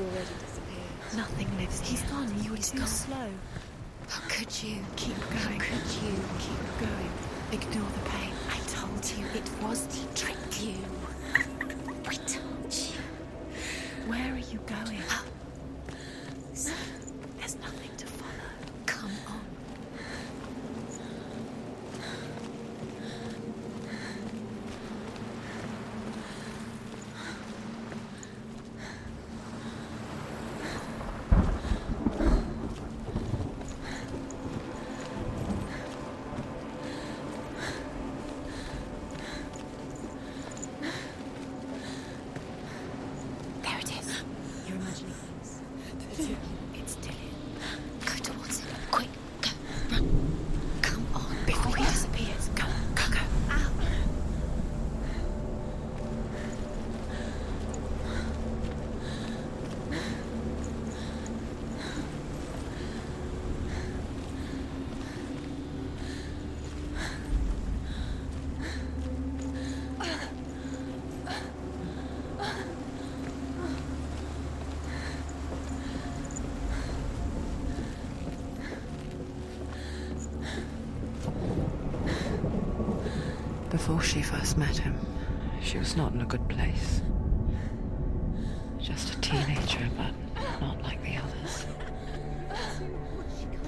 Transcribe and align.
already 0.00 0.34
disappeared. 0.40 1.16
Nothing 1.16 1.48
lives 1.58 1.80
He's 1.80 2.00
here. 2.00 2.10
gone. 2.10 2.32
You 2.42 2.50
were 2.50 2.56
He's 2.56 2.70
too 2.70 2.78
gone. 2.78 2.86
slow. 2.86 3.28
How 4.08 4.20
could 4.28 4.62
you? 4.62 4.76
Keep 4.96 5.18
going? 5.30 5.38
How 5.38 5.58
could 5.58 5.88
you? 6.02 6.14
Keep 6.38 6.80
going. 6.80 7.12
Ignore 7.52 7.90
the 7.90 8.10
pain. 8.10 8.32
I 8.50 8.58
told 8.68 9.04
you 9.16 9.26
it 9.34 9.48
was 9.62 9.86
to 9.86 10.06
trick 10.14 10.36
you. 10.62 10.76
I 12.06 12.14
told 12.14 12.72
you. 12.72 13.00
Where 14.06 14.32
are 14.34 14.38
you 14.38 14.58
going? 14.66 15.02
Ah. 15.10 15.24
There's 17.38 17.56
nothing 17.56 17.90
to 17.98 18.06
follow. 18.06 18.50
Come 18.86 19.10
on. 19.28 19.40
There 43.62 43.78
it 43.78 43.92
is. 43.98 44.22
You're 44.66 44.76
imagining 44.76 45.12
things. 45.12 45.60
It's 46.74 46.96
Dillion. 46.96 48.06
Go 48.06 48.14
towards 48.32 48.58
it. 48.60 48.64
Quick, 48.90 49.08
go, 49.42 49.50
run. 49.90 50.42
Come 50.82 51.06
on. 51.14 51.36
Before 51.46 51.76
he 51.76 51.84
disappears. 51.84 52.48
Go, 52.54 52.64
go, 52.94 53.02
go. 53.10 53.20
Ow. 53.50 53.70
Before 83.90 84.04
she 84.04 84.22
first 84.22 84.56
met 84.56 84.76
him, 84.76 84.94
she 85.60 85.76
was 85.76 85.96
not 85.96 86.12
in 86.12 86.20
a 86.20 86.24
good 86.24 86.48
place. 86.48 87.02
Just 88.78 89.14
a 89.14 89.20
teenager, 89.20 89.90
but 89.96 90.14
not 90.60 90.80
like 90.84 91.02
the 91.02 91.16
others. 91.16 91.66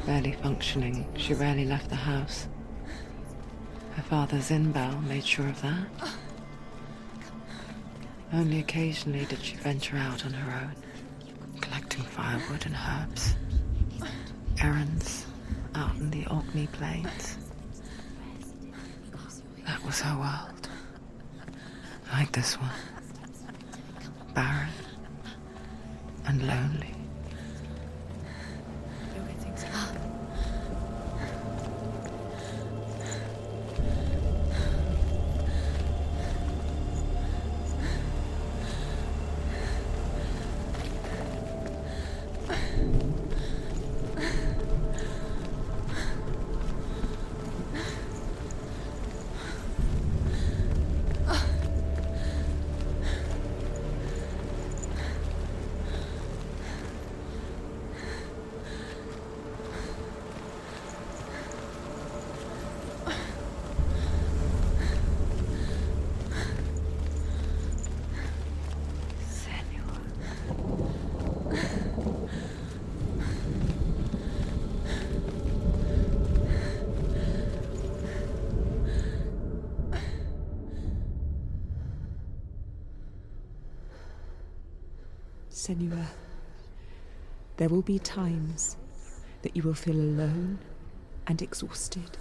Barely 0.06 0.30
functioning, 0.30 1.12
she 1.16 1.34
rarely 1.34 1.64
left 1.64 1.88
the 1.88 1.96
house. 1.96 2.46
Her 3.96 4.02
father, 4.02 4.36
Zynbel, 4.36 5.02
made 5.08 5.26
sure 5.26 5.48
of 5.48 5.60
that. 5.62 5.88
Only 8.32 8.60
occasionally 8.60 9.24
did 9.24 9.42
she 9.42 9.56
venture 9.56 9.96
out 9.96 10.24
on 10.24 10.34
her 10.34 10.60
own, 10.62 11.60
collecting 11.60 12.04
firewood 12.04 12.64
and 12.64 12.76
herbs. 12.76 13.34
Errands 14.62 15.26
out 15.74 15.96
in 15.96 16.10
the 16.10 16.24
Orkney 16.28 16.68
Plains. 16.68 17.38
Was 19.84 20.00
her 20.00 20.16
world. 20.16 20.68
Like 22.12 22.32
this 22.32 22.54
one. 22.54 22.70
Barren 24.34 24.68
and 26.26 26.46
lonely. 26.46 27.01
Senua, 85.62 86.06
there 87.56 87.68
will 87.68 87.82
be 87.82 88.00
times 88.00 88.76
that 89.42 89.54
you 89.54 89.62
will 89.62 89.74
feel 89.74 89.94
alone 89.94 90.58
and 91.28 91.40
exhausted, 91.40 92.18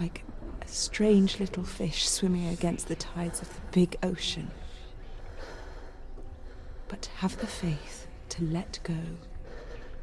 like 0.00 0.24
a 0.60 0.66
strange 0.66 1.38
little 1.38 1.62
fish 1.62 2.08
swimming 2.08 2.48
against 2.48 2.88
the 2.88 2.96
tides 2.96 3.40
of 3.40 3.54
the 3.54 3.60
big 3.70 3.96
ocean. 4.02 4.50
But 6.88 7.10
have 7.18 7.38
the 7.38 7.46
faith 7.46 8.08
to 8.30 8.42
let 8.42 8.80
go 8.82 8.92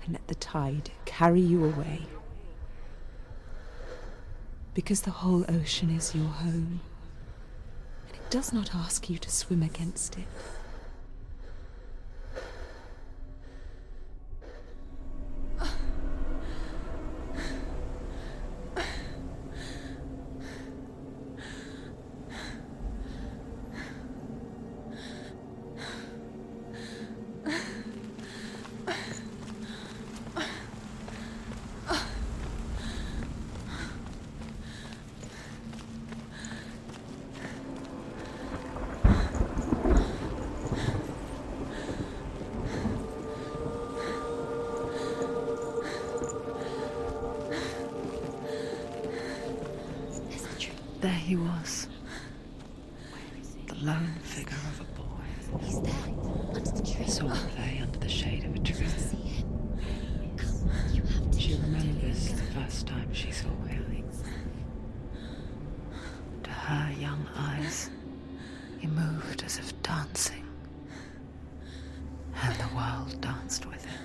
and 0.05 0.13
let 0.13 0.25
the 0.29 0.35
tide 0.35 0.91
carry 1.03 1.41
you 1.41 1.65
away. 1.65 2.03
Because 4.73 5.01
the 5.01 5.11
whole 5.11 5.43
ocean 5.49 5.89
is 5.89 6.15
your 6.15 6.29
home, 6.29 6.79
and 8.07 8.15
it 8.15 8.29
does 8.29 8.53
not 8.53 8.73
ask 8.73 9.09
you 9.09 9.17
to 9.17 9.29
swim 9.29 9.61
against 9.61 10.17
it. 10.17 10.27
There's 50.29 50.41
the 50.41 50.59
tree. 50.59 50.73
There 51.01 51.16
he 51.27 51.35
was. 51.35 51.89
The 53.67 53.75
lone 53.75 54.15
figure 54.23 54.55
of 54.71 54.79
a 54.79 54.83
boy. 54.97 55.59
He's 55.59 55.81
there. 55.81 55.93
Under 56.53 56.71
the 56.71 56.81
tree. 56.81 57.05
Saw 57.05 57.27
him 57.27 57.49
play 57.49 57.79
under 57.83 57.99
the 57.99 58.07
shade 58.07 58.45
of 58.45 58.55
a 58.55 58.59
tree. 58.59 58.87
See 58.87 59.17
him. 59.17 59.77
Come. 60.37 60.71
You 60.93 61.01
have 61.01 61.29
to. 61.31 61.37
She 61.37 61.55
remembers 61.55 62.31
the 62.31 62.43
first 62.53 62.87
time 62.87 63.13
she 63.13 63.31
saw 63.31 63.49
him. 63.65 63.83
To 66.43 66.49
her 66.49 66.93
young 66.93 67.27
eyes, 67.35 67.89
he 68.79 68.87
moved 68.87 69.43
as 69.43 69.57
if 69.57 69.81
dancing. 69.83 70.45
And 72.41 72.55
the 72.55 72.73
world 72.73 73.19
danced 73.19 73.65
with 73.65 73.83
him. 73.83 73.99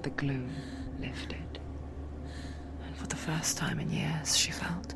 The 0.00 0.10
gloom 0.10 0.50
lifted. 0.98 1.58
First 3.24 3.56
time 3.56 3.80
in 3.80 3.88
years, 3.88 4.36
she 4.36 4.52
felt 4.52 4.92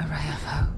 a 0.00 0.06
ray 0.06 0.28
of 0.28 0.44
hope. 0.44 0.75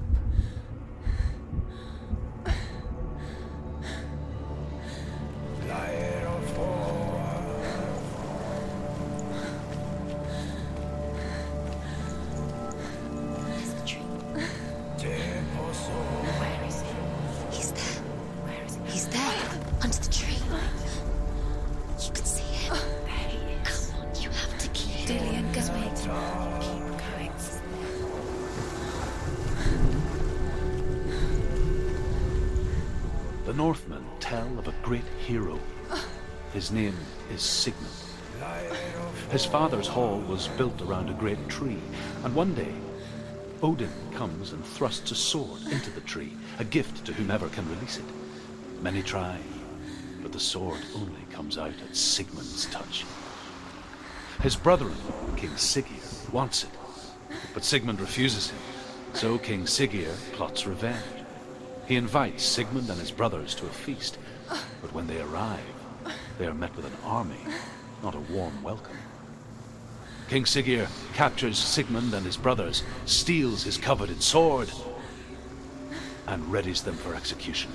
The 33.45 33.55
Northmen 33.55 34.05
tell 34.19 34.59
of 34.59 34.67
a 34.67 34.75
great 34.83 35.03
hero. 35.25 35.59
His 36.53 36.71
name 36.71 36.95
is 37.33 37.41
Sigmund. 37.41 37.87
His 39.31 39.43
father's 39.43 39.87
hall 39.87 40.19
was 40.19 40.49
built 40.49 40.79
around 40.83 41.09
a 41.09 41.13
great 41.13 41.49
tree, 41.49 41.81
and 42.23 42.35
one 42.35 42.53
day, 42.53 42.73
Odin 43.63 43.89
comes 44.13 44.53
and 44.53 44.63
thrusts 44.63 45.09
a 45.09 45.15
sword 45.15 45.61
into 45.71 45.89
the 45.89 46.01
tree, 46.01 46.33
a 46.59 46.63
gift 46.63 47.05
to 47.05 47.13
whomever 47.13 47.49
can 47.49 47.67
release 47.69 47.97
it. 47.97 48.05
Many 48.83 49.01
try, 49.01 49.39
but 50.21 50.31
the 50.31 50.39
sword 50.39 50.81
only 50.95 51.25
comes 51.31 51.57
out 51.57 51.73
at 51.87 51.95
Sigmund's 51.95 52.67
touch. 52.67 53.03
His 54.41 54.55
brother-in-law, 54.55 55.35
King 55.35 55.49
Siggeir, 55.57 56.31
wants 56.31 56.63
it, 56.63 56.69
but 57.53 57.65
Sigmund 57.65 57.99
refuses 57.99 58.49
him, 58.49 58.59
so 59.13 59.37
King 59.37 59.65
Siggeir 59.65 60.15
plots 60.31 60.65
revenge. 60.65 61.03
He 61.87 61.97
invites 61.97 62.45
Sigmund 62.45 62.89
and 62.89 62.99
his 62.99 63.11
brothers 63.11 63.53
to 63.55 63.65
a 63.65 63.69
feast, 63.69 64.17
but 64.81 64.93
when 64.93 65.07
they 65.07 65.19
arrive, 65.21 65.59
they 66.37 66.47
are 66.47 66.53
met 66.53 66.73
with 66.77 66.85
an 66.85 66.97
army, 67.03 67.41
not 68.01 68.15
a 68.15 68.19
warm 68.19 68.63
welcome. 68.63 68.95
King 70.29 70.45
Siggeir 70.45 70.87
captures 71.15 71.57
Sigmund 71.57 72.13
and 72.13 72.25
his 72.25 72.37
brothers, 72.37 72.83
steals 73.05 73.63
his 73.63 73.77
coveted 73.77 74.23
sword, 74.23 74.71
and 76.27 76.45
readies 76.45 76.83
them 76.85 76.95
for 76.95 77.13
execution. 77.13 77.71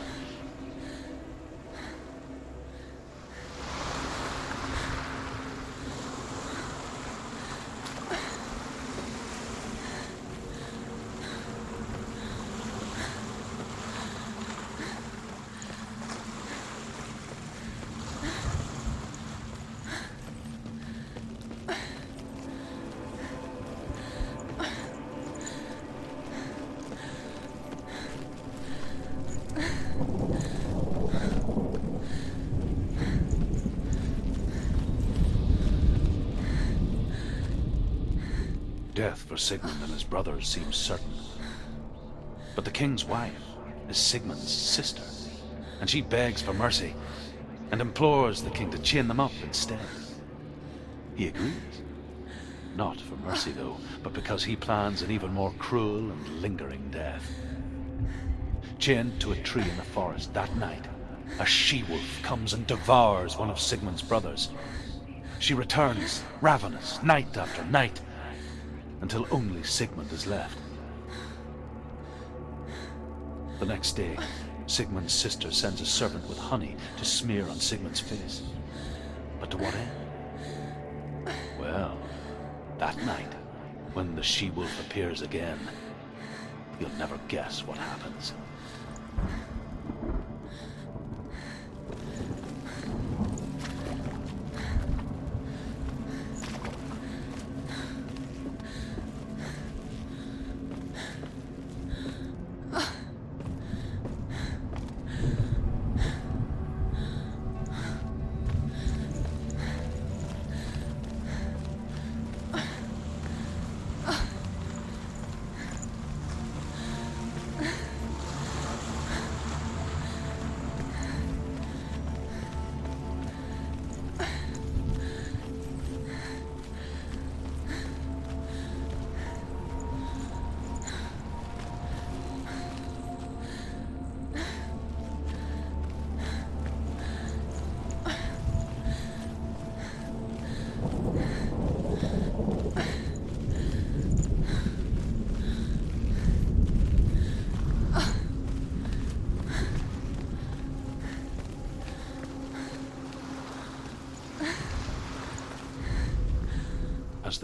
Death 39.05 39.27
for 39.29 39.37
Sigmund 39.37 39.83
and 39.83 39.93
his 39.93 40.03
brothers 40.03 40.49
seems 40.49 40.77
certain. 40.77 41.13
But 42.55 42.65
the 42.65 42.71
king's 42.71 43.05
wife 43.05 43.37
is 43.87 43.99
Sigmund's 43.99 44.51
sister, 44.51 45.03
and 45.79 45.91
she 45.91 46.01
begs 46.01 46.41
for 46.41 46.55
mercy 46.55 46.95
and 47.71 47.83
implores 47.83 48.41
the 48.41 48.49
king 48.49 48.71
to 48.71 48.79
chain 48.79 49.07
them 49.07 49.21
up 49.21 49.33
instead. 49.43 49.87
He 51.17 51.29
agrees. 51.29 51.53
Not 52.77 52.99
for 52.99 53.17
mercy, 53.17 53.53
though, 53.53 53.77
but 54.03 54.15
because 54.15 54.43
he 54.43 54.57
plans 54.57 55.03
an 55.03 55.11
even 55.11 55.35
more 55.35 55.53
cruel 55.59 56.11
and 56.11 56.41
lingering 56.41 56.89
death. 56.91 57.31
Chained 58.79 59.21
to 59.21 59.33
a 59.33 59.43
tree 59.43 59.69
in 59.69 59.77
the 59.77 59.83
forest 59.83 60.33
that 60.33 60.57
night, 60.57 60.87
a 61.39 61.45
she-wolf 61.45 62.23
comes 62.23 62.55
and 62.55 62.67
devours 62.67 63.37
one 63.37 63.51
of 63.51 63.61
Sigmund's 63.61 64.01
brothers. 64.01 64.49
She 65.41 65.53
returns, 65.53 66.23
ravenous, 66.41 67.03
night 67.03 67.37
after 67.37 67.67
night, 67.67 68.01
until 69.05 69.27
only 69.31 69.63
Sigmund 69.63 70.11
is 70.13 70.27
left. 70.27 70.57
The 73.59 73.67
next 73.67 73.93
day, 73.93 74.17
Sigmund's 74.67 75.13
sister 75.13 75.51
sends 75.51 75.83
a 75.83 75.87
servant 75.87 76.27
with 76.27 76.39
honey 76.39 76.75
to 76.97 77.05
smear 77.05 77.47
on 77.51 77.61
Sigmund's 77.61 78.01
face. 78.01 78.41
But 79.39 79.51
to 79.51 79.59
what 79.59 79.75
end? 79.75 81.35
Well, 81.61 81.99
that 82.79 82.97
night, 83.05 83.35
when 83.93 84.17
the 84.17 84.23
she-wolf 84.23 84.81
appears 84.87 85.21
again, 85.21 85.59
you'll 86.81 86.89
never 86.99 87.19
guess 87.29 87.61
what 87.67 87.77
happens. 87.77 88.33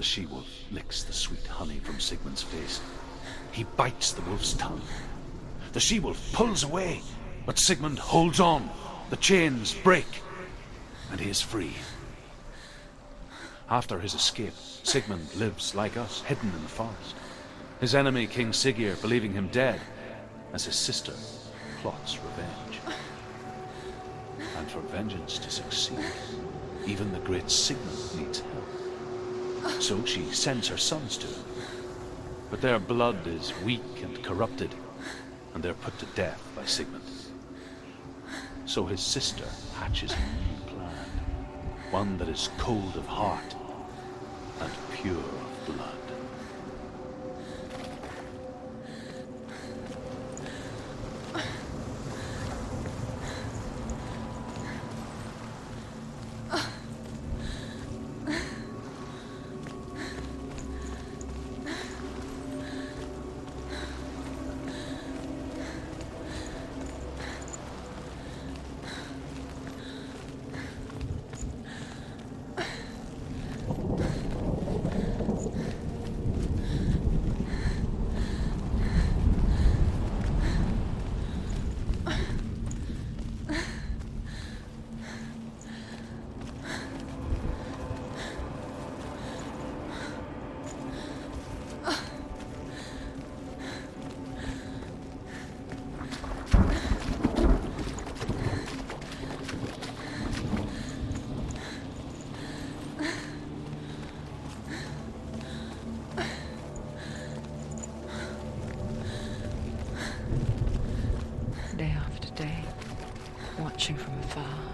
The 0.01 0.07
she-wolf 0.07 0.49
licks 0.73 1.03
the 1.03 1.13
sweet 1.13 1.47
honey 1.47 1.79
from 1.79 2.01
Sigmund's 2.01 2.43
face, 2.43 2.81
he 3.53 3.65
bites 3.65 4.13
the 4.13 4.23
wolf's 4.23 4.55
tongue. 4.55 4.81
The 5.75 5.81
she-wolf 5.81 6.33
pulls 6.33 6.65
away, 6.65 7.03
but 7.45 7.59
Sigmund 7.59 7.99
holds 7.99 8.41
on. 8.41 8.71
The 9.11 9.19
chains 9.19 9.75
break, 9.75 10.07
and 11.11 11.21
he 11.21 11.29
is 11.29 11.43
free. 11.43 11.75
After 13.69 14.01
his 14.01 14.15
escape, 14.15 14.55
Sigmund 14.85 15.35
lives 15.35 15.75
like 15.75 15.99
us, 15.99 16.23
hidden 16.23 16.49
in 16.49 16.63
the 16.63 16.69
forest. 16.71 17.15
His 17.79 17.95
enemy, 17.95 18.27
King 18.27 18.53
Siggeir, 18.53 18.99
believing 19.03 19.35
him 19.35 19.49
dead, 19.49 19.83
as 20.55 20.65
his 20.65 20.77
sister 20.77 21.13
plots 21.83 22.17
revenge. 22.17 22.81
And 24.57 24.71
for 24.71 24.81
vengeance 24.81 25.37
to 25.41 25.51
succeed, 25.51 25.99
even 26.87 27.13
the 27.13 27.19
great 27.19 27.51
Sigmund 27.51 28.17
needs 28.17 28.41
help. 28.41 28.90
So 29.81 30.05
she 30.05 30.31
sends 30.31 30.69
her 30.69 30.77
sons 30.77 31.17
to 31.17 31.27
him. 31.27 31.45
But 32.51 32.61
their 32.61 32.79
blood 32.79 33.27
is 33.27 33.53
weak 33.65 34.03
and 34.03 34.23
corrupted, 34.23 34.75
and 35.55 35.63
they're 35.63 35.73
put 35.73 35.99
to 36.01 36.07
death 36.15 36.43
by 36.55 36.67
Sigmund. 36.67 37.03
So 38.67 38.85
his 38.85 39.01
sister 39.01 39.47
hatches 39.75 40.13
a 40.13 40.17
new 40.17 40.77
plan, 40.77 41.07
one 41.91 42.19
that 42.19 42.29
is 42.29 42.51
cold 42.59 42.95
of 42.97 43.07
heart 43.07 43.55
and 44.61 44.71
pure 44.93 45.17
of 45.17 45.67
blood. 45.67 46.00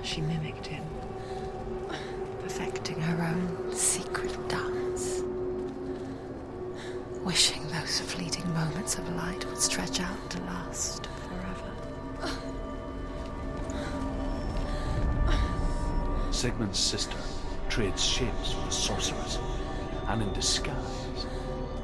She 0.02 0.20
mimicked 0.20 0.66
him, 0.66 0.84
perfecting 2.42 3.00
her 3.00 3.24
own 3.24 3.74
secret 3.74 4.48
dance. 4.48 5.22
Wishing 7.24 7.66
those 7.68 8.00
fleeting 8.00 8.48
moments 8.54 8.98
of 8.98 9.08
light 9.16 9.44
would 9.46 9.58
stretch 9.58 10.00
out 10.00 10.30
to 10.30 10.40
last 10.44 11.08
forever. 11.28 11.72
Sigmund's 16.30 16.78
sister 16.78 17.18
trades 17.68 18.04
shapes 18.04 18.54
with 18.54 18.64
the 18.66 18.70
sorceress, 18.70 19.38
and 20.08 20.22
in 20.22 20.32
disguise, 20.32 21.26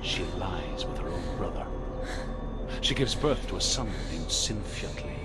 she 0.01 0.25
lies 0.39 0.85
with 0.87 0.99
her 0.99 1.09
own 1.09 1.37
brother. 1.37 1.67
She 2.81 2.95
gives 2.95 3.15
birth 3.15 3.47
to 3.49 3.57
a 3.57 3.61
son 3.61 3.91
named 4.11 4.29
Sinfjotli. 4.29 5.17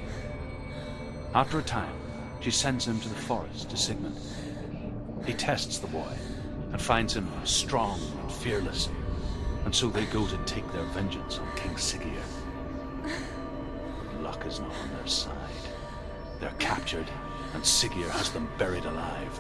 After 1.33 1.59
a 1.59 1.63
time, 1.63 1.95
she 2.39 2.51
sends 2.51 2.87
him 2.87 2.99
to 3.01 3.09
the 3.09 3.15
forest 3.15 3.69
to 3.69 3.77
Sigmund. 3.77 4.17
He 5.25 5.33
tests 5.33 5.79
the 5.79 5.87
boy 5.87 6.13
and 6.71 6.81
finds 6.81 7.15
him 7.15 7.31
strong 7.43 7.99
and 8.21 8.31
fearless, 8.31 8.89
and 9.65 9.75
so 9.75 9.89
they 9.89 10.05
go 10.05 10.25
to 10.27 10.37
take 10.45 10.69
their 10.71 10.85
vengeance 10.85 11.39
on 11.39 11.55
King 11.55 11.75
Siggeir. 11.75 12.23
But 13.03 14.21
luck 14.21 14.45
is 14.45 14.59
not 14.59 14.71
on 14.71 14.89
their 14.97 15.07
side. 15.07 15.33
They're 16.39 16.53
captured, 16.59 17.09
and 17.53 17.63
Siggeir 17.63 18.09
has 18.09 18.31
them 18.31 18.49
buried 18.57 18.85
alive. 18.85 19.39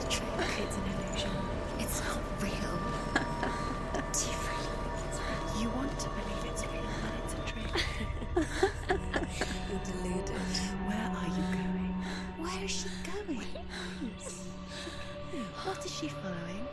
It's 0.00 0.16
a 0.16 0.18
trick. 0.18 0.28
It's 0.62 0.76
an 0.76 0.82
illusion. 0.84 1.30
It's 1.78 2.02
not 2.04 2.20
real. 2.40 2.52
Do 4.12 4.20
you 4.24 4.38
really 4.46 4.70
think 4.84 4.98
it's 5.08 5.18
real? 5.18 5.62
You 5.62 5.70
want 5.70 5.98
to 5.98 6.08
believe 6.08 6.44
it's 6.44 6.62
real, 6.66 6.82
but 7.02 7.12
it's 7.24 7.34
a 7.34 7.42
trick. 7.50 7.72
You're 9.68 9.84
deluded. 9.84 10.56
Where 10.86 11.08
are 11.18 11.28
you 11.28 11.44
going? 11.58 11.94
Where 12.38 12.64
is 12.64 12.70
she 12.70 12.88
going? 13.04 13.46
What 15.64 15.84
is 15.84 15.94
she 15.98 16.08
following? 16.08 16.66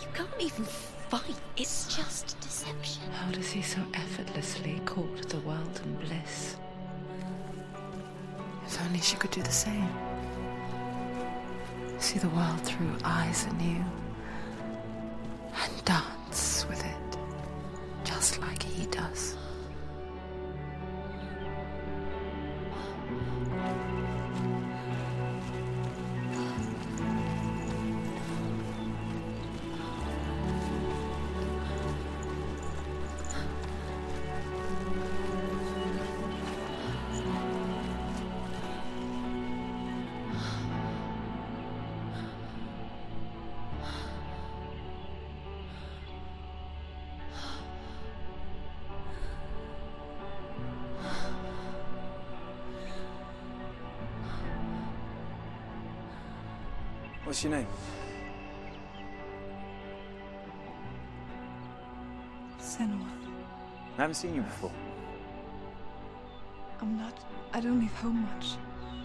You 0.00 0.08
can't 0.14 0.30
even 0.38 0.64
fight. 0.64 1.40
It's 1.56 1.94
just 1.94 2.38
deception. 2.40 3.02
How 3.12 3.30
does 3.32 3.50
he 3.50 3.62
so 3.62 3.80
effortlessly 3.94 4.80
court 4.84 5.28
the 5.28 5.40
world 5.40 5.80
and 5.82 5.98
bliss? 6.00 6.56
If 8.66 8.80
only 8.82 9.00
she 9.00 9.16
could 9.16 9.32
do 9.32 9.42
the 9.42 9.50
same. 9.50 10.09
See 12.00 12.18
the 12.18 12.28
world 12.30 12.60
through 12.62 12.96
eyes 13.04 13.46
anew 13.50 13.84
and 15.62 15.84
dance 15.84 16.19
What's 57.30 57.44
your 57.44 57.52
name? 57.52 57.66
Senua. 62.58 63.06
I 63.96 64.00
haven't 64.00 64.14
seen 64.14 64.34
you 64.34 64.42
before. 64.42 64.72
I'm 66.80 66.98
not. 66.98 67.24
I 67.52 67.60
don't 67.60 67.78
leave 67.78 67.92
home 67.92 68.28
much. 68.34 68.56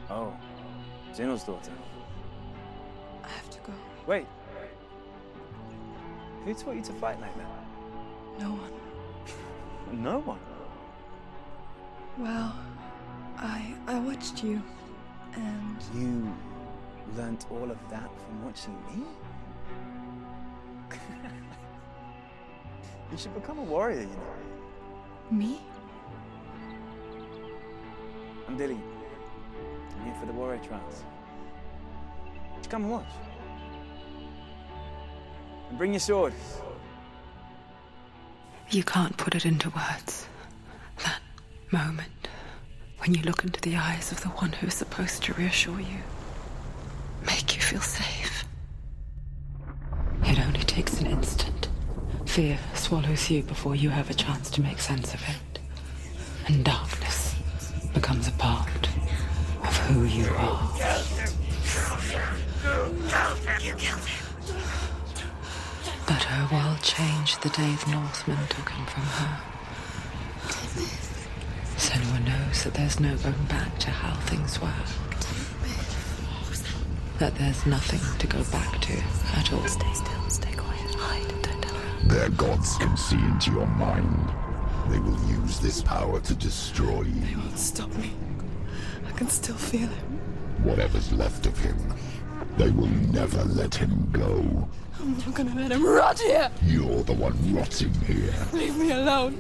Oh, 0.09 0.35
Zeno's 1.13 1.43
daughter. 1.43 1.71
I 3.23 3.27
have 3.27 3.47
to 3.51 3.59
go. 3.59 3.73
Wait. 4.07 4.25
Who 6.45 6.53
taught 6.55 6.75
you 6.77 6.81
to 6.81 6.93
fight 6.93 7.21
like 7.21 7.37
that? 7.37 8.39
No 8.39 8.49
one. 8.49 10.03
No 10.03 10.19
one. 10.21 10.39
Well, 12.17 12.55
I 13.37 13.75
I 13.85 13.99
watched 13.99 14.43
you, 14.43 14.63
and 15.35 15.77
You 15.93 16.33
learnt 17.15 17.45
all 17.51 17.69
of 17.69 17.77
that 17.89 18.09
from 18.21 18.45
watching 18.45 18.75
me? 18.87 19.05
you 23.11 23.17
should 23.17 23.33
become 23.33 23.59
a 23.59 23.63
warrior, 23.63 24.01
you 24.01 24.07
know. 24.07 24.35
me. 25.31 25.61
I'm 28.47 28.57
Dilly. 28.57 28.79
I'm 29.97 30.05
here 30.05 30.15
for 30.19 30.25
the 30.25 30.33
warrior 30.33 30.61
trials. 30.63 31.03
Just 32.57 32.69
come 32.69 32.83
and 32.83 32.91
watch. 32.91 33.07
And 35.69 35.77
bring 35.77 35.93
your 35.93 35.99
sword. 35.99 36.33
You 38.69 38.83
can't 38.83 39.15
put 39.17 39.35
it 39.35 39.45
into 39.45 39.69
words. 39.69 40.27
That 41.03 41.21
moment 41.71 42.09
when 42.99 43.13
you 43.13 43.21
look 43.23 43.43
into 43.43 43.61
the 43.61 43.75
eyes 43.75 44.11
of 44.11 44.21
the 44.21 44.29
one 44.29 44.51
who's 44.51 44.73
supposed 44.73 45.23
to 45.23 45.33
reassure 45.33 45.79
you 45.79 45.99
feel 47.65 47.81
safe. 47.81 48.45
It 50.23 50.39
only 50.39 50.59
takes 50.59 51.01
an 51.01 51.07
instant. 51.07 51.67
Fear 52.27 52.59
swallows 52.75 53.31
you 53.31 53.41
before 53.41 53.75
you 53.75 53.89
have 53.89 54.11
a 54.11 54.13
chance 54.13 54.51
to 54.51 54.61
make 54.61 54.77
sense 54.77 55.15
of 55.15 55.21
it. 55.23 55.59
And 56.45 56.63
darkness 56.63 57.35
becomes 57.91 58.27
a 58.27 58.33
part 58.33 58.87
of 59.63 59.77
who 59.87 60.03
you 60.03 60.27
are. 60.35 60.69
But 66.05 66.21
her 66.21 66.55
world 66.55 66.83
changed 66.83 67.41
the 67.41 67.49
day 67.49 67.75
the 67.83 67.91
Northmen 67.93 68.45
took 68.47 68.69
him 68.69 68.85
from 68.85 69.03
her. 69.17 69.41
Senua 71.77 72.23
knows 72.23 72.63
that 72.63 72.75
there's 72.75 72.99
no 72.99 73.17
going 73.17 73.45
back 73.45 73.79
to 73.79 73.89
how 73.89 74.13
things 74.27 74.61
were. 74.61 74.85
That 77.17 77.33
there's 77.35 77.65
nothing 77.65 78.01
to 78.19 78.27
go 78.27 78.43
back 78.51 78.81
to 78.81 78.93
at 79.37 79.53
all. 79.53 79.65
Stay 79.67 79.93
still, 79.93 80.29
stay 80.29 80.51
quiet, 80.51 80.95
hide, 80.95 81.41
don't 81.41 81.61
tell 81.61 81.73
her. 81.73 82.07
Their 82.07 82.29
gods 82.29 82.75
can 82.77 82.97
see 82.97 83.15
into 83.15 83.51
your 83.51 83.67
mind. 83.67 84.33
They 84.89 84.99
will 84.99 85.17
use 85.25 85.59
this 85.59 85.81
power 85.81 86.19
to 86.19 86.35
destroy 86.35 87.03
you. 87.03 87.21
They 87.21 87.35
won't 87.37 87.57
stop 87.57 87.89
me. 87.95 88.11
I 89.07 89.11
can 89.11 89.29
still 89.29 89.55
feel 89.55 89.87
him. 89.87 90.19
Whatever's 90.63 91.13
left 91.13 91.45
of 91.45 91.57
him. 91.57 91.77
They 92.57 92.69
will 92.69 92.87
never 92.87 93.45
let 93.45 93.73
him 93.73 94.09
go. 94.11 94.67
I'm 94.99 95.17
not 95.17 95.33
gonna 95.33 95.55
let 95.55 95.71
him 95.71 95.85
rot 95.85 96.19
here. 96.19 96.51
You're 96.63 97.03
the 97.03 97.13
one 97.13 97.55
rotting 97.55 97.93
here. 98.01 98.33
Leave 98.51 98.75
me 98.75 98.91
alone. 98.91 99.37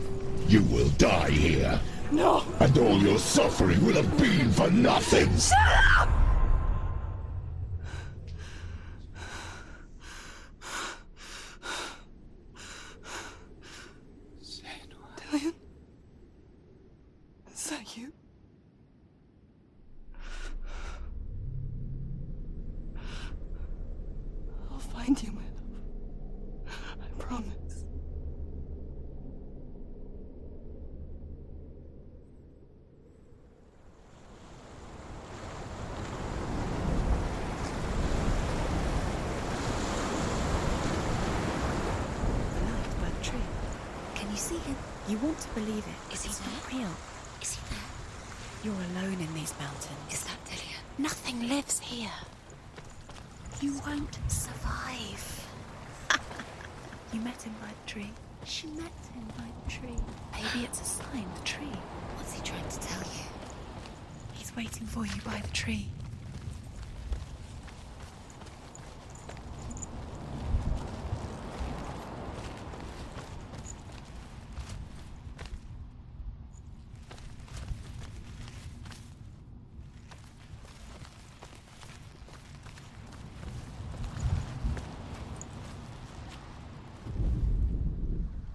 You 0.47 0.63
will 0.63 0.89
die 0.91 1.29
here. 1.29 1.79
No. 2.11 2.45
And 2.61 2.77
all 2.77 2.97
your 3.01 3.19
suffering 3.19 3.85
will 3.85 3.95
have 3.95 4.17
been 4.17 4.49
for 4.49 4.71
nothing. 4.71 5.29
Dillion? 15.31 15.53
Is 17.51 17.69
that 17.69 17.97
you? 17.97 18.13
I'll 24.71 24.79
find 24.79 25.21
you, 25.21 25.31
my 25.31 25.41
love. 25.41 26.67
I 27.01 27.21
promise. 27.21 27.85
The 42.53 42.61
Nightbird 42.61 43.23
tree. 43.23 43.39
Can 44.13 44.27
you 45.15 45.21
see 45.21 45.21
him? 45.21 45.21
You 45.21 45.27
want 45.27 45.39
to 45.39 45.49
believe 45.49 45.85
it. 45.85 46.13
Is 46.13 46.23
he 46.23 46.29
it's 46.29 46.41
not 46.41 46.73
real. 46.73 46.89
Is 47.41 47.55
he 47.55 47.61
there? 47.69 47.83
You're 48.63 48.73
alone 48.73 49.19
in 49.21 49.33
these 49.33 49.53
mountains. 49.59 50.11
Is 50.11 50.23
that 50.23 50.37
Delia? 50.45 50.79
Nothing 50.97 51.47
lives 51.47 51.79
here. 51.79 52.11
You 53.61 53.79
won't 53.85 54.17
survive. 54.27 55.47
you 57.13 57.19
met 57.21 57.41
him 57.41 57.53
by 57.61 57.67
the 57.67 57.91
tree. 57.91 58.11
She 58.45 58.67
met 58.67 58.91
him 59.13 59.25
by 59.37 59.45
the 59.63 59.71
tree. 59.71 59.99
Maybe 60.33 60.65
it's 60.65 60.81
a 60.81 60.85
sign, 60.85 61.25
the 61.35 61.45
tree. 61.45 61.77
What's 62.17 62.33
he 62.33 62.41
trying 62.41 62.67
to 62.67 62.79
tell 62.79 63.01
you? 63.01 63.25
He's 64.33 64.55
waiting 64.55 64.87
for 64.87 65.05
you 65.05 65.21
by 65.23 65.39
the 65.39 65.51
tree. 65.51 65.87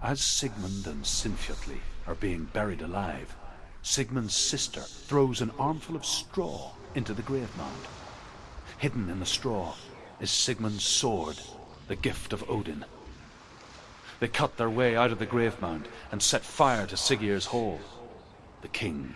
As 0.03 0.19
Sigmund 0.19 0.87
and 0.87 1.03
Sinfjotli 1.03 1.77
are 2.07 2.15
being 2.15 2.45
buried 2.45 2.81
alive, 2.81 3.35
Sigmund's 3.83 4.35
sister 4.35 4.81
throws 4.81 5.41
an 5.41 5.51
armful 5.59 5.95
of 5.95 6.07
straw 6.07 6.71
into 6.95 7.13
the 7.13 7.21
grave 7.21 7.55
mound. 7.55 7.85
Hidden 8.79 9.11
in 9.11 9.19
the 9.19 9.27
straw 9.27 9.75
is 10.19 10.31
Sigmund's 10.31 10.83
sword, 10.83 11.39
the 11.87 11.95
gift 11.95 12.33
of 12.33 12.49
Odin. 12.49 12.83
They 14.19 14.27
cut 14.27 14.57
their 14.57 14.71
way 14.71 14.95
out 14.95 15.11
of 15.11 15.19
the 15.19 15.27
grave 15.27 15.61
mound 15.61 15.87
and 16.11 16.23
set 16.23 16.43
fire 16.43 16.87
to 16.87 16.97
Siggeir's 16.97 17.45
hall. 17.45 17.79
The 18.63 18.69
king 18.69 19.13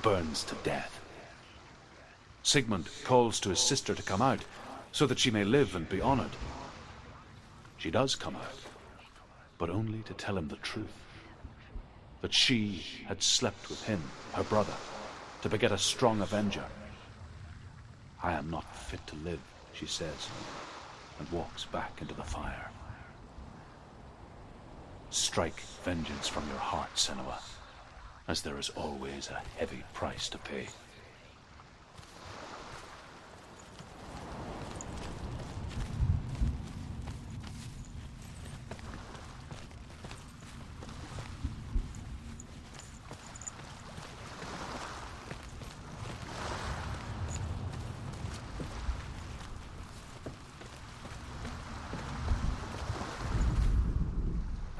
burns 0.00 0.44
to 0.44 0.54
death. 0.64 0.98
Sigmund 2.42 2.88
calls 3.04 3.38
to 3.40 3.50
his 3.50 3.60
sister 3.60 3.94
to 3.94 4.02
come 4.02 4.22
out 4.22 4.46
so 4.92 5.06
that 5.06 5.18
she 5.18 5.30
may 5.30 5.44
live 5.44 5.76
and 5.76 5.86
be 5.90 6.00
honored. 6.00 6.36
She 7.76 7.90
does 7.90 8.14
come 8.14 8.36
out 8.36 8.71
but 9.62 9.70
only 9.70 10.02
to 10.02 10.12
tell 10.14 10.36
him 10.36 10.48
the 10.48 10.56
truth. 10.56 10.90
That 12.20 12.34
she 12.34 12.84
had 13.06 13.22
slept 13.22 13.68
with 13.68 13.80
him, 13.84 14.02
her 14.32 14.42
brother, 14.42 14.74
to 15.42 15.48
beget 15.48 15.70
a 15.70 15.78
strong 15.78 16.20
avenger. 16.20 16.64
I 18.24 18.32
am 18.32 18.50
not 18.50 18.74
fit 18.74 19.06
to 19.06 19.14
live, 19.14 19.38
she 19.72 19.86
says, 19.86 20.28
and 21.20 21.30
walks 21.30 21.64
back 21.66 21.92
into 22.00 22.12
the 22.12 22.24
fire. 22.24 22.72
Strike 25.10 25.60
vengeance 25.84 26.26
from 26.26 26.48
your 26.48 26.58
heart, 26.58 26.96
Senua, 26.96 27.40
as 28.26 28.42
there 28.42 28.58
is 28.58 28.70
always 28.70 29.28
a 29.28 29.42
heavy 29.58 29.84
price 29.94 30.28
to 30.30 30.38
pay. 30.38 30.66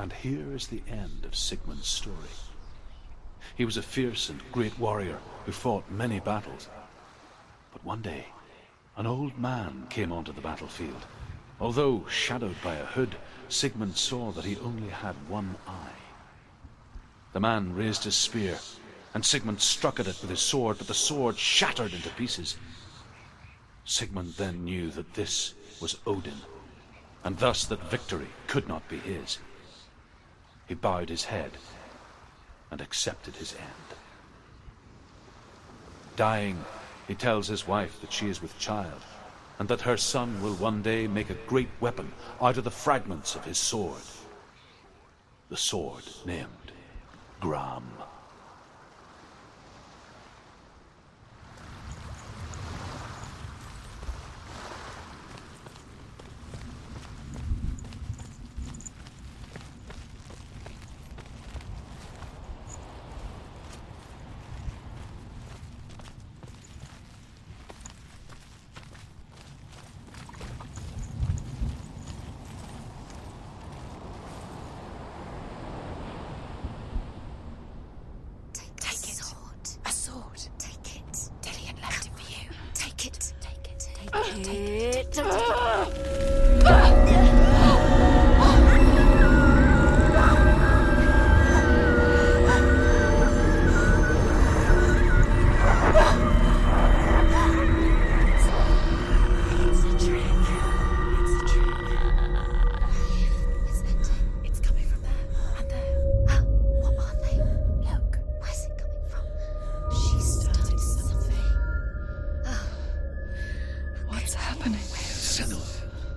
And 0.03 0.13
here 0.13 0.53
is 0.53 0.67
the 0.67 0.83
end 0.89 1.25
of 1.25 1.37
Sigmund's 1.37 1.87
story. 1.87 2.35
He 3.55 3.65
was 3.65 3.77
a 3.77 3.83
fierce 3.83 4.31
and 4.31 4.43
great 4.51 4.77
warrior 4.77 5.21
who 5.47 5.53
fought 5.53 5.89
many 5.93 6.19
battles. 6.19 6.69
But 7.73 7.85
one 7.85 8.03
day, 8.03 8.27
an 8.97 9.07
old 9.07 9.39
man 9.39 9.87
came 9.91 10.11
onto 10.11 10.33
the 10.33 10.41
battlefield. 10.41 11.07
Although 11.61 12.05
shadowed 12.09 12.57
by 12.65 12.75
a 12.75 12.85
hood, 12.85 13.15
Sigmund 13.49 13.97
saw 13.97 14.33
that 14.33 14.45
he 14.45 14.57
only 14.57 14.89
had 14.89 15.15
one 15.29 15.55
eye. 15.69 16.01
The 17.33 17.39
man 17.39 17.73
raised 17.73 18.03
his 18.03 18.17
spear, 18.17 18.59
and 19.15 19.25
Sigmund 19.25 19.61
struck 19.61 20.01
at 20.01 20.09
it 20.09 20.21
with 20.21 20.31
his 20.31 20.41
sword, 20.41 20.79
but 20.79 20.89
the 20.89 20.95
sword 20.95 21.39
shattered 21.39 21.95
into 21.95 22.11
pieces. 22.11 22.57
Sigmund 23.85 24.35
then 24.35 24.65
knew 24.65 24.91
that 24.91 25.15
this 25.15 25.55
was 25.81 26.01
Odin, 26.09 26.41
and 27.23 27.39
thus 27.39 27.65
that 27.67 27.89
victory 27.89 28.31
could 28.49 28.67
not 28.67 28.89
be 28.89 28.99
his. 28.99 29.39
He 30.73 30.77
bowed 30.77 31.11
his 31.11 31.25
head 31.25 31.51
and 32.71 32.81
accepted 32.81 33.37
his 33.37 33.53
end. 33.53 33.99
Dying, 36.17 36.65
he 37.07 37.15
tells 37.15 37.47
his 37.47 37.69
wife 37.69 38.01
that 38.01 38.11
she 38.11 38.31
is 38.31 38.41
with 38.41 38.59
child, 38.59 39.03
and 39.59 39.69
that 39.69 39.83
her 39.83 39.99
son 39.99 40.41
will 40.43 40.55
one 40.55 40.81
day 40.81 41.07
make 41.07 41.29
a 41.29 41.35
great 41.47 41.69
weapon 41.79 42.11
out 42.41 42.57
of 42.57 42.65
the 42.65 42.71
fragments 42.71 43.35
of 43.35 43.45
his 43.45 43.59
sword. 43.59 44.01
The 45.51 45.59
sword 45.59 46.05
named 46.25 46.73
Gram. 47.39 47.85
Take, 78.53 78.77
Take 78.77 78.99
the 79.01 79.09
it. 79.09 79.15
sword. 79.15 79.87
A 79.87 79.91
sword. 79.91 80.41
Take 80.59 80.97
it. 80.97 81.31
Dillion 81.43 81.81
left 81.83 82.07
it 82.07 82.13
for 82.15 82.31
you. 82.31 82.51
Take 82.75 83.07
it. 83.07 83.33
Take 84.13 84.49
it. 84.49 85.13
Take 85.13 85.25
Take 85.25 86.02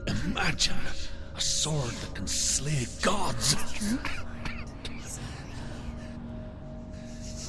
imagine 0.07 0.75
a 1.35 1.41
sword 1.41 1.91
that 1.91 2.15
can 2.15 2.27
slay 2.27 2.85
gods. 3.01 3.55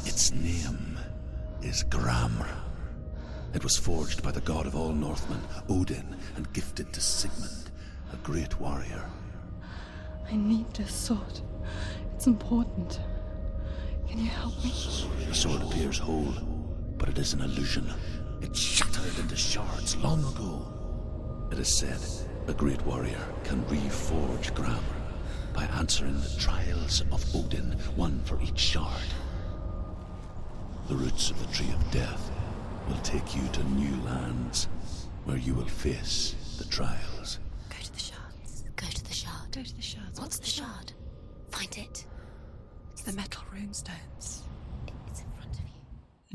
Its 0.04 0.32
name 0.32 0.98
is 1.62 1.84
Gramr. 1.84 2.48
It 3.54 3.62
was 3.62 3.76
forged 3.76 4.22
by 4.22 4.30
the 4.32 4.40
god 4.40 4.66
of 4.66 4.74
all 4.74 4.92
Northmen, 4.92 5.40
Odin, 5.68 6.16
and 6.36 6.52
gifted 6.52 6.92
to 6.92 7.00
Sigmund, 7.00 7.70
a 8.12 8.16
great 8.16 8.58
warrior. 8.60 9.04
I 10.30 10.36
need 10.36 10.72
this 10.74 10.94
sword. 10.94 11.40
It's 12.14 12.26
important. 12.26 13.00
Can 14.08 14.18
you 14.18 14.28
help 14.28 14.56
me? 14.64 14.72
The 15.28 15.34
sword 15.34 15.62
appears 15.62 15.98
whole, 15.98 16.34
but 16.96 17.08
it 17.08 17.18
is 17.18 17.32
an 17.32 17.40
illusion. 17.40 17.92
It 18.40 18.56
shattered 18.56 19.18
into 19.18 19.36
shards 19.36 19.96
long 19.96 20.20
ago. 20.20 21.48
It 21.52 21.58
is 21.58 21.68
said 21.68 22.00
a 22.48 22.52
great 22.54 22.80
warrior 22.86 23.26
can 23.44 23.64
reforge 23.64 24.52
Gramr 24.52 24.82
by 25.52 25.64
answering 25.78 26.20
the 26.20 26.36
trials 26.38 27.00
of 27.12 27.24
Odin, 27.34 27.72
one 27.96 28.20
for 28.24 28.40
each 28.40 28.58
shard. 28.58 29.02
The 30.88 30.94
roots 30.94 31.30
of 31.30 31.40
the 31.40 31.52
Tree 31.52 31.72
of 31.72 31.90
Death 31.90 32.30
will 32.88 32.98
take 32.98 33.34
you 33.34 33.42
to 33.48 33.64
new 33.70 33.96
lands 34.04 34.68
where 35.24 35.38
you 35.38 35.54
will 35.54 35.64
face 35.66 36.34
the 36.58 36.64
trials. 36.66 37.40
go 37.68 37.76
to 37.82 37.92
the 37.92 37.98
shards. 37.98 38.64
Go 38.76 38.86
to 38.86 39.04
the 39.04 39.12
shard. 39.12 39.50
Go 39.50 39.62
to 39.62 39.74
the 39.74 39.82
shards. 39.82 40.20
What's 40.20 40.38
the 40.38 40.46
shard? 40.46 40.92
Find 41.50 41.76
it. 41.76 42.06
It's 42.92 43.02
the 43.02 43.12
metal 43.12 43.42
runestones. 43.52 43.90
It's 44.18 44.35